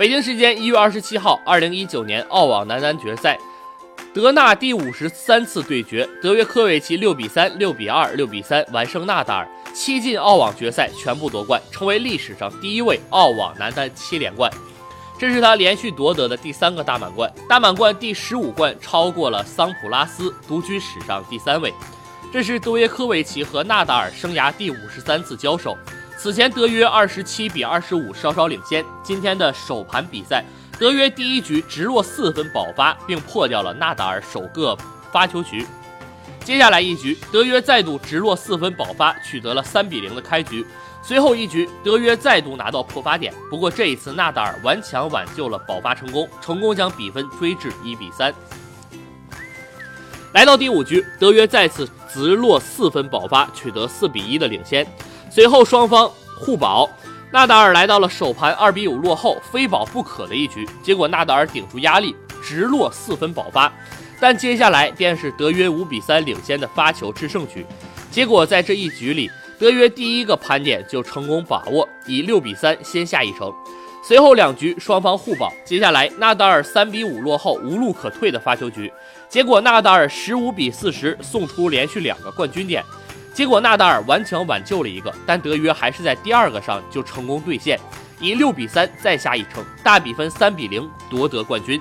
[0.00, 3.38] 北京时间一月二十七号，二零一九年澳网男单决赛，
[4.14, 14.50] 德纳第五十三次对决，德约科维奇六比三、六比二、六比三完胜纳达尔，七进澳网决赛全部夺冠，成为历史上第一位澳网男单七连冠。
[15.18, 21.74] 这是他连续夺得的第三个大满贯，大满贯第十五冠超过了桑普拉斯，独居史上第三位。
[22.32, 25.76] 这是德约科维奇和纳达尔生涯第五十三次交手。
[26.22, 28.84] 此前德约二十七比二十五稍稍领先。
[29.02, 30.44] 今天的首盘比赛，
[30.78, 34.76] 德约第一局直落四分保发，并破掉了纳达尔首个
[35.10, 35.66] 发球局。
[36.44, 40.62] 接下来一局，德约再度直落四分保发，取得了三比零的开局。
[41.02, 48.30] 随后一局，德约再度拿到破发点，不过这一次纳达尔顽强挽救了保发成功，成功将比分追至一比三。
[50.34, 54.86] 来到第五局，德约再次直落四分保发，取得四比一的领先。
[55.30, 56.90] 随后双方互保，
[57.30, 60.68] 纳达尔来到了首盘二比五落后，非保不可的一局。
[60.82, 63.72] 结果纳达尔顶住压力，直落四分保发，
[64.18, 67.64] 但接下来便是德约五比三领先的发球制胜局。
[68.10, 73.54] 结果在这一局里，德约第一个盘点就成功把握，以六比三先下一城。
[74.02, 78.92] 随后两局双方互保，接下来纳达尔三比五落后，无路可退的发球局。
[79.28, 82.82] 结果纳达尔十五比四十送出连续两个冠军点。
[83.40, 87.80] 结果纳达尔顽强挽救了一个，但德约还是在第二个上就成功兑现，
[88.20, 91.80] 以六比三再下一城，大比分三比零夺得冠军。